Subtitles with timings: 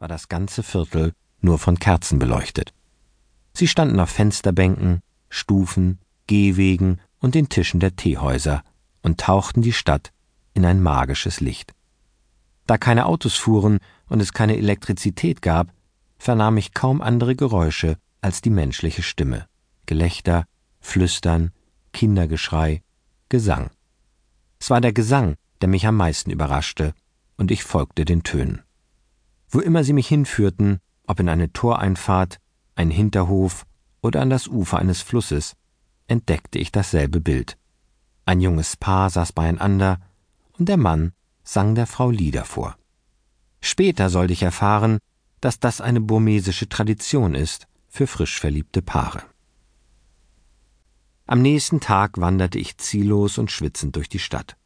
[0.00, 2.72] war das ganze Viertel nur von Kerzen beleuchtet.
[3.52, 8.62] Sie standen auf Fensterbänken, Stufen, Gehwegen und den Tischen der Teehäuser
[9.02, 10.12] und tauchten die Stadt
[10.54, 11.74] in ein magisches Licht.
[12.66, 13.78] Da keine Autos fuhren
[14.08, 15.68] und es keine Elektrizität gab,
[16.18, 19.46] vernahm ich kaum andere Geräusche als die menschliche Stimme,
[19.84, 20.44] Gelächter,
[20.80, 21.52] Flüstern,
[21.92, 22.82] Kindergeschrei,
[23.28, 23.70] Gesang.
[24.58, 26.94] Es war der Gesang, der mich am meisten überraschte,
[27.36, 28.62] und ich folgte den Tönen.
[29.50, 32.38] Wo immer sie mich hinführten, ob in eine Toreinfahrt,
[32.76, 33.66] ein Hinterhof
[34.00, 35.54] oder an das Ufer eines Flusses,
[36.06, 37.58] entdeckte ich dasselbe Bild.
[38.24, 40.00] Ein junges Paar saß beieinander,
[40.58, 41.12] und der Mann
[41.42, 42.76] sang der Frau Lieder vor.
[43.60, 44.98] Später sollte ich erfahren,
[45.40, 49.22] dass das eine burmesische Tradition ist für frisch verliebte Paare.
[51.26, 54.56] Am nächsten Tag wanderte ich ziellos und schwitzend durch die Stadt.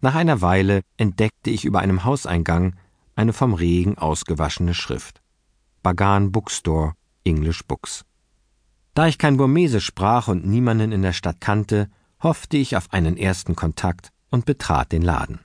[0.00, 2.76] Nach einer Weile entdeckte ich über einem Hauseingang
[3.16, 5.20] eine vom Regen ausgewaschene Schrift.
[5.82, 8.04] Bagan Bookstore, English Books.
[8.94, 11.90] Da ich kein Burmese sprach und niemanden in der Stadt kannte,
[12.22, 15.40] hoffte ich auf einen ersten Kontakt und betrat den Laden.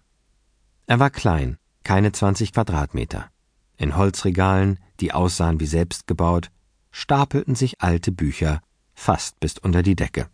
[0.85, 3.29] Er war klein, keine 20 Quadratmeter.
[3.77, 6.51] In Holzregalen, die aussahen wie selbst gebaut,
[6.91, 8.61] stapelten sich alte Bücher
[8.93, 10.27] fast bis unter die Decke.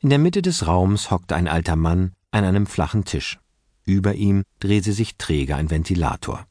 [0.00, 3.38] In der Mitte des Raums hockte ein alter Mann an einem flachen Tisch.
[3.86, 6.46] Über ihm drehte sich träge ein Ventilator.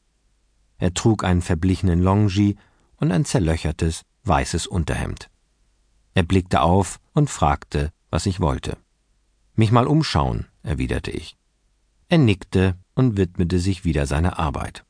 [0.78, 2.56] Er trug einen verblichenen Longi
[2.96, 5.30] und ein zerlöchertes, weißes Unterhemd.
[6.14, 8.78] Er blickte auf und fragte, was ich wollte.
[9.54, 11.36] Mich mal umschauen, erwiderte ich.
[12.08, 14.84] Er nickte und widmete sich wieder seiner Arbeit.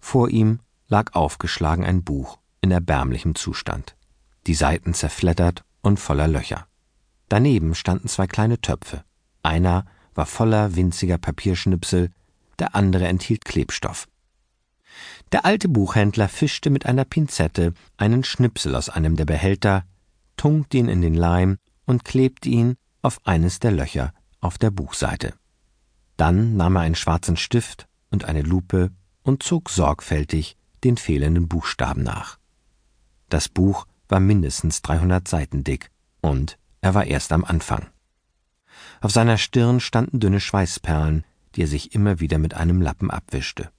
[0.00, 3.96] Vor ihm lag aufgeschlagen ein Buch in erbärmlichem Zustand,
[4.46, 6.66] die Seiten zerflettert und voller Löcher.
[7.28, 9.04] Daneben standen zwei kleine Töpfe.
[9.42, 9.86] Einer
[10.20, 12.10] war voller winziger Papierschnipsel,
[12.58, 14.06] der andere enthielt Klebstoff.
[15.32, 19.84] Der alte Buchhändler fischte mit einer Pinzette einen Schnipsel aus einem der Behälter,
[20.36, 24.12] tunkte ihn in den Leim und klebte ihn auf eines der Löcher
[24.42, 25.32] auf der Buchseite.
[26.18, 28.90] Dann nahm er einen schwarzen Stift und eine Lupe
[29.22, 32.38] und zog sorgfältig den fehlenden Buchstaben nach.
[33.30, 35.90] Das Buch war mindestens 300 Seiten dick
[36.20, 37.86] und er war erst am Anfang.
[39.00, 41.24] Auf seiner Stirn standen dünne Schweißperlen,
[41.54, 43.70] die er sich immer wieder mit einem Lappen abwischte.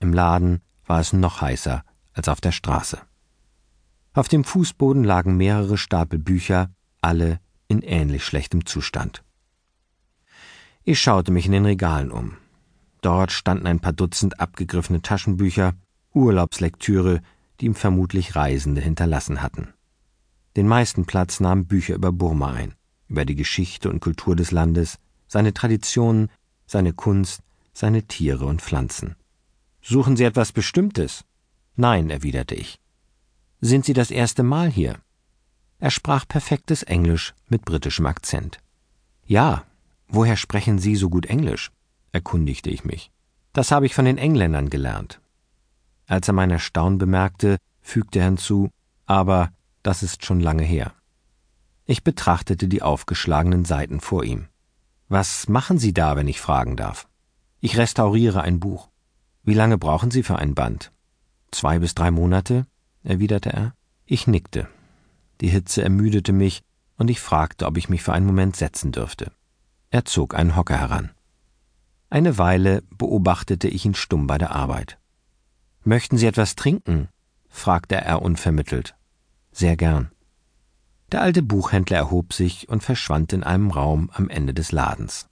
[0.00, 3.00] Im Laden war es noch heißer als auf der Straße.
[4.14, 6.70] Auf dem Fußboden lagen mehrere Stapel Bücher,
[7.00, 9.24] alle in ähnlich schlechtem Zustand.
[10.84, 12.36] Ich schaute mich in den Regalen um.
[13.00, 15.74] Dort standen ein paar Dutzend abgegriffene Taschenbücher,
[16.12, 17.22] Urlaubslektüre,
[17.60, 19.72] die ihm vermutlich Reisende hinterlassen hatten.
[20.56, 22.74] Den meisten Platz nahmen Bücher über Burma ein,
[23.12, 26.28] über die Geschichte und Kultur des Landes, seine Traditionen,
[26.66, 27.42] seine Kunst,
[27.72, 29.14] seine Tiere und Pflanzen.
[29.80, 31.24] Suchen Sie etwas Bestimmtes?
[31.76, 32.78] Nein, erwiderte ich.
[33.60, 34.98] Sind Sie das erste Mal hier?
[35.78, 38.58] Er sprach perfektes Englisch mit britischem Akzent.
[39.26, 39.64] Ja,
[40.14, 41.70] Woher sprechen Sie so gut Englisch?
[42.12, 43.10] erkundigte ich mich.
[43.54, 45.22] Das habe ich von den Engländern gelernt.
[46.06, 48.68] Als er mein Erstaunen bemerkte, fügte er hinzu,
[49.06, 49.50] aber
[49.82, 50.92] das ist schon lange her.
[51.84, 54.48] Ich betrachtete die aufgeschlagenen Seiten vor ihm.
[55.08, 57.08] Was machen Sie da, wenn ich fragen darf?
[57.60, 58.88] Ich restauriere ein Buch.
[59.42, 60.92] Wie lange brauchen Sie für ein Band?
[61.50, 62.66] Zwei bis drei Monate?
[63.02, 63.74] erwiderte er.
[64.06, 64.68] Ich nickte.
[65.40, 66.62] Die Hitze ermüdete mich,
[66.96, 69.32] und ich fragte, ob ich mich für einen Moment setzen dürfte.
[69.90, 71.10] Er zog einen Hocker heran.
[72.08, 74.98] Eine Weile beobachtete ich ihn stumm bei der Arbeit.
[75.84, 77.08] Möchten Sie etwas trinken?
[77.48, 78.94] fragte er unvermittelt.
[79.50, 80.10] Sehr gern.
[81.12, 85.26] Der alte Buchhändler erhob sich und verschwand in einem Raum am Ende des Ladens.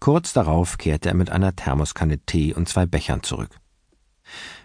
[0.00, 3.60] Kurz darauf kehrte er mit einer Thermoskanne Tee und zwei Bechern zurück.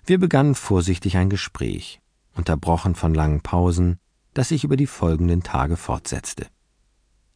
[0.07, 2.01] Wir begannen vorsichtig ein Gespräch,
[2.33, 3.99] unterbrochen von langen Pausen,
[4.33, 6.47] das sich über die folgenden Tage fortsetzte.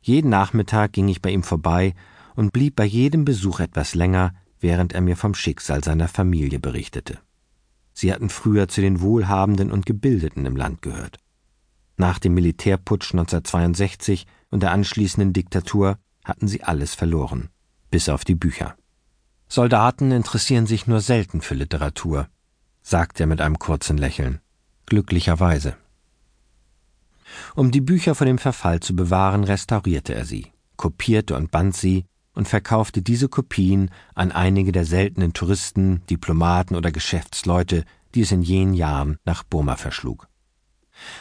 [0.02, 1.94] Jeden Nachmittag ging ich bei ihm vorbei
[2.36, 7.20] und blieb bei jedem Besuch etwas länger, während er mir vom Schicksal seiner Familie berichtete.
[7.94, 11.20] Sie hatten früher zu den Wohlhabenden und Gebildeten im Land gehört.
[11.98, 17.50] Nach dem Militärputsch 1962 und der anschließenden Diktatur hatten sie alles verloren,
[17.92, 18.76] bis auf die Bücher.
[19.48, 22.28] Soldaten interessieren sich nur selten für Literatur,
[22.82, 24.40] sagte er mit einem kurzen Lächeln.
[24.86, 25.78] Glücklicherweise.
[27.56, 32.06] Um die Bücher vor dem Verfall zu bewahren, restaurierte er sie, kopierte und band sie
[32.34, 37.86] und verkaufte diese Kopien an einige der seltenen Touristen, Diplomaten oder Geschäftsleute,
[38.16, 40.28] die es in jenen Jahren nach Burma verschlug.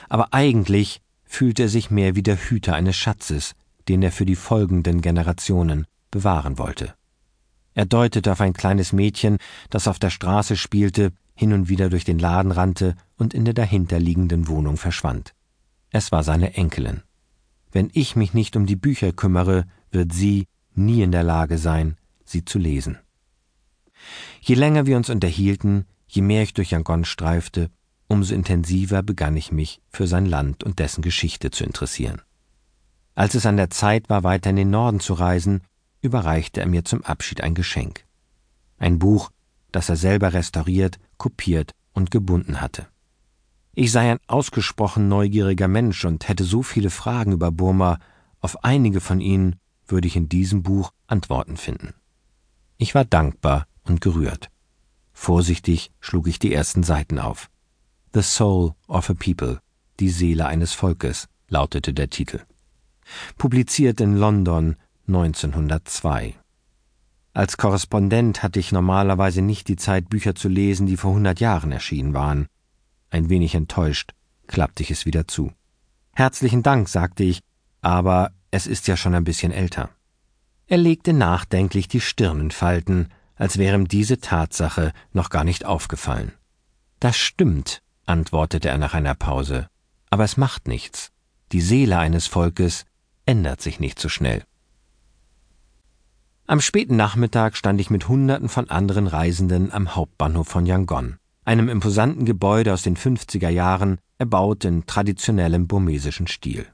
[0.08, 3.54] Aber eigentlich fühlte er sich mehr wie der Hüter eines Schatzes,
[3.88, 6.94] den er für die folgenden Generationen bewahren wollte.
[7.74, 9.38] Er deutete auf ein kleines Mädchen,
[9.70, 13.54] das auf der Straße spielte, hin und wieder durch den Laden rannte und in der
[13.54, 15.32] dahinterliegenden Wohnung verschwand.
[15.90, 17.02] Es war seine Enkelin.
[17.70, 21.96] Wenn ich mich nicht um die Bücher kümmere, wird sie nie in der Lage sein,
[22.24, 22.98] sie zu lesen.
[24.40, 27.70] Je länger wir uns unterhielten, je mehr ich durch Yangon streifte,
[28.12, 32.20] umso intensiver begann ich mich für sein Land und dessen Geschichte zu interessieren.
[33.14, 35.62] Als es an der Zeit war, weiter in den Norden zu reisen,
[36.02, 38.04] überreichte er mir zum Abschied ein Geschenk.
[38.78, 39.30] Ein Buch,
[39.70, 42.86] das er selber restauriert, kopiert und gebunden hatte.
[43.74, 47.98] Ich sei ein ausgesprochen neugieriger Mensch und hätte so viele Fragen über Burma,
[48.40, 49.56] auf einige von ihnen
[49.86, 51.94] würde ich in diesem Buch Antworten finden.
[52.76, 54.50] Ich war dankbar und gerührt.
[55.12, 57.48] Vorsichtig schlug ich die ersten Seiten auf.
[58.14, 59.58] The Soul of a People,
[59.98, 62.40] die Seele eines Volkes, lautete der Titel.
[63.38, 64.76] Publiziert in London
[65.08, 66.34] 1902.
[67.32, 71.72] Als Korrespondent hatte ich normalerweise nicht die Zeit, Bücher zu lesen, die vor hundert Jahren
[71.72, 72.48] erschienen waren.
[73.08, 74.12] Ein wenig enttäuscht
[74.46, 75.50] klappte ich es wieder zu.
[76.12, 77.40] Herzlichen Dank, sagte ich,
[77.80, 79.88] aber es ist ja schon ein bisschen älter.
[80.66, 85.64] Er legte nachdenklich die Stirn in Falten, als wäre ihm diese Tatsache noch gar nicht
[85.64, 86.32] aufgefallen.
[87.00, 89.68] Das stimmt, antwortete er nach einer Pause,
[90.10, 91.10] aber es macht nichts.
[91.52, 92.84] Die Seele eines Volkes
[93.26, 94.42] ändert sich nicht so schnell.
[96.46, 101.68] Am späten Nachmittag stand ich mit Hunderten von anderen Reisenden am Hauptbahnhof von Yangon, einem
[101.68, 106.66] imposanten Gebäude aus den 50er Jahren, erbaut in traditionellem burmesischen Stil.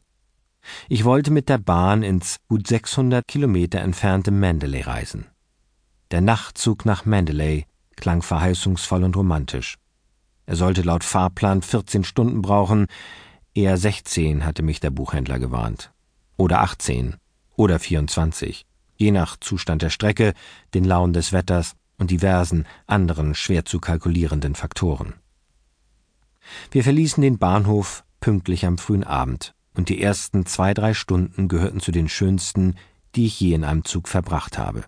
[0.89, 5.27] Ich wollte mit der Bahn ins gut 600 Kilometer entfernte Mandalay reisen.
[6.11, 7.65] Der Nachtzug nach Mandalay
[7.97, 9.77] klang verheißungsvoll und romantisch.
[10.49, 12.87] Er sollte laut Fahrplan 14 Stunden brauchen,
[13.53, 15.93] eher 16 hatte mich der Buchhändler gewarnt.
[16.39, 17.17] Oder 18
[17.55, 18.65] oder 24
[18.99, 20.35] je nach Zustand der Strecke,
[20.75, 25.15] den Launen des Wetters und diversen anderen schwer zu kalkulierenden Faktoren.
[26.71, 31.81] Wir verließen den Bahnhof pünktlich am frühen Abend, und die ersten zwei, drei Stunden gehörten
[31.81, 32.75] zu den schönsten,
[33.15, 34.85] die ich je in einem Zug verbracht habe.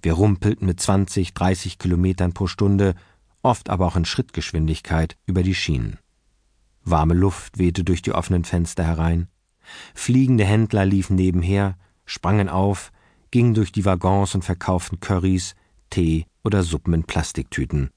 [0.00, 2.94] Wir rumpelten mit 20, 30 Kilometern pro Stunde,
[3.46, 5.98] oft aber auch in Schrittgeschwindigkeit, über die Schienen.
[6.82, 9.28] Warme Luft wehte durch die offenen Fenster herein.
[9.94, 12.92] Fliegende Händler liefen nebenher, sprangen auf,
[13.30, 15.54] gingen durch die Waggons und verkauften Currys,
[15.90, 17.90] Tee oder Suppen in Plastiktüten.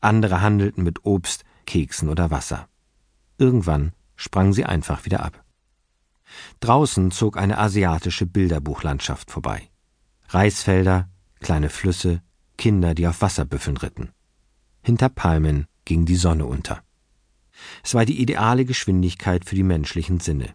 [0.00, 2.68] Andere handelten mit Obst, Keksen oder Wasser.
[3.36, 5.44] Irgendwann sprangen sie einfach wieder ab.
[6.60, 9.70] Draußen zog eine asiatische Bilderbuchlandschaft vorbei.
[10.28, 11.08] Reisfelder,
[11.40, 12.22] kleine Flüsse,
[12.56, 14.13] Kinder, die auf Wasserbüffeln ritten.
[14.86, 16.82] Hinter Palmen ging die Sonne unter.
[17.82, 20.54] Es war die ideale Geschwindigkeit für die menschlichen Sinne.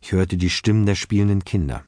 [0.00, 1.84] Ich hörte die Stimmen der spielenden Kinder.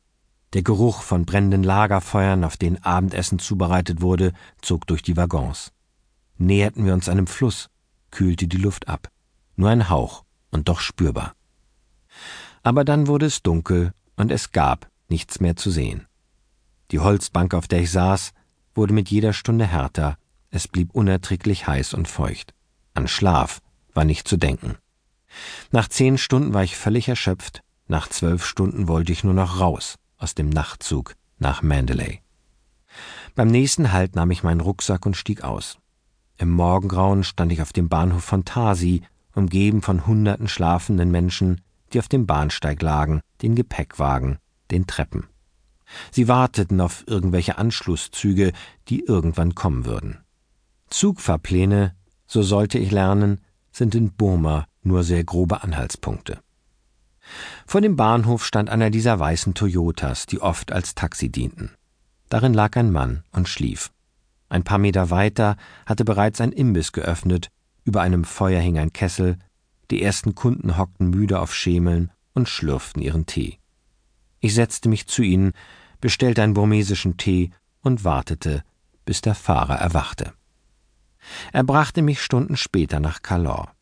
[0.52, 4.32] Der Geruch von brennenden Lagerfeuern, auf denen Abendessen zubereitet wurde,
[4.62, 5.72] zog durch die Waggons.
[6.38, 7.70] Näherten wir uns einem Fluss,
[8.12, 9.08] kühlte die Luft ab.
[9.56, 11.34] Nur ein Hauch und doch spürbar.
[12.62, 16.06] Aber dann wurde es dunkel und es gab nichts mehr zu sehen.
[16.92, 18.30] Die Holzbank, auf der ich saß,
[18.76, 20.18] wurde mit jeder Stunde härter,
[20.54, 22.54] es blieb unerträglich heiß und feucht.
[22.94, 23.60] An Schlaf
[23.92, 24.76] war nicht zu denken.
[25.72, 29.96] Nach zehn Stunden war ich völlig erschöpft, nach zwölf Stunden wollte ich nur noch raus
[30.16, 32.20] aus dem Nachtzug nach Mandalay.
[33.34, 35.78] Beim nächsten Halt nahm ich meinen Rucksack und stieg aus.
[36.38, 39.02] Im Morgengrauen stand ich auf dem Bahnhof von Tasi,
[39.34, 44.38] umgeben von hunderten schlafenden Menschen, die auf dem Bahnsteig lagen, den Gepäckwagen,
[44.70, 45.26] den Treppen.
[46.12, 48.52] Sie warteten auf irgendwelche Anschlusszüge,
[48.88, 50.23] die irgendwann kommen würden.
[50.94, 53.40] Zugfahrpläne, so sollte ich lernen,
[53.72, 56.38] sind in Burma nur sehr grobe Anhaltspunkte.
[57.66, 61.72] Vor dem Bahnhof stand einer dieser weißen Toyotas, die oft als Taxi dienten.
[62.28, 63.90] Darin lag ein Mann und schlief.
[64.48, 67.50] Ein paar Meter weiter hatte bereits ein Imbiss geöffnet,
[67.82, 69.38] über einem Feuer hing ein Kessel,
[69.90, 73.58] die ersten Kunden hockten müde auf Schemeln und schlürften ihren Tee.
[74.38, 75.54] Ich setzte mich zu ihnen,
[76.00, 78.62] bestellte einen burmesischen Tee und wartete,
[79.04, 80.34] bis der Fahrer erwachte.
[81.52, 83.72] Er brachte mich Stunden später nach Kalor.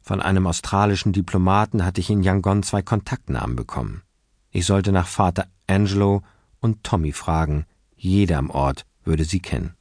[0.00, 4.02] Von einem australischen Diplomaten hatte ich in Yangon zwei Kontaktnamen bekommen.
[4.50, 6.22] Ich sollte nach Vater Angelo
[6.60, 7.66] und Tommy fragen,
[7.96, 9.74] jeder am Ort würde sie kennen.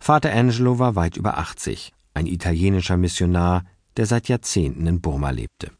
[0.00, 3.64] Vater Angelo war weit über 80, ein italienischer Missionar,
[3.96, 5.72] der seit Jahrzehnten in Burma lebte.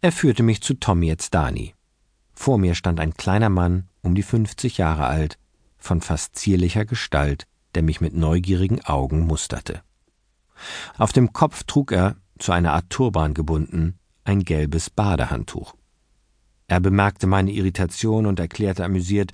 [0.00, 1.74] Er führte mich zu Tommy Ezdani.
[2.32, 5.38] Vor mir stand ein kleiner Mann, um die 50 Jahre alt,
[5.78, 9.82] von fast zierlicher Gestalt, der mich mit neugierigen Augen musterte.
[10.96, 15.74] Auf dem Kopf trug er, zu einer Art Turban gebunden, ein gelbes Badehandtuch.
[16.66, 19.32] Er bemerkte meine Irritation und erklärte amüsiert,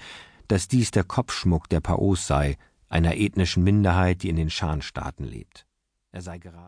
[0.48, 2.56] dass dies der Kopfschmuck der Paos sei,
[2.88, 5.66] einer ethnischen Minderheit, die in den Schanstaaten lebt.
[6.10, 6.58] Er sei gerade